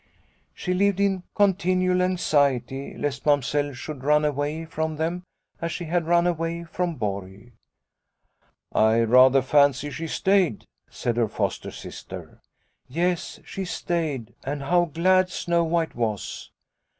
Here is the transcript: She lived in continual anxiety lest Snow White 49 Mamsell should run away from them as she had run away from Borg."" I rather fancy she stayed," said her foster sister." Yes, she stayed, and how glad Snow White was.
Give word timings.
She 0.55 0.73
lived 0.73 0.99
in 0.99 1.21
continual 1.35 2.01
anxiety 2.01 2.97
lest 2.97 3.21
Snow 3.21 3.33
White 3.33 3.43
49 3.45 3.63
Mamsell 3.69 3.73
should 3.75 4.03
run 4.03 4.25
away 4.25 4.65
from 4.65 4.95
them 4.95 5.23
as 5.61 5.71
she 5.71 5.83
had 5.85 6.07
run 6.07 6.25
away 6.25 6.63
from 6.63 6.95
Borg."" 6.95 7.51
I 8.73 9.01
rather 9.01 9.43
fancy 9.43 9.91
she 9.91 10.07
stayed," 10.07 10.65
said 10.89 11.17
her 11.17 11.27
foster 11.27 11.69
sister." 11.69 12.41
Yes, 12.87 13.39
she 13.45 13.63
stayed, 13.63 14.33
and 14.43 14.63
how 14.63 14.85
glad 14.85 15.29
Snow 15.29 15.63
White 15.63 15.93
was. 15.93 16.49